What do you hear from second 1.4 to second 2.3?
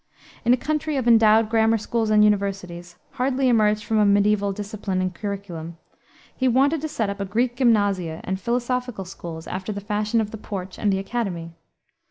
grammar schools and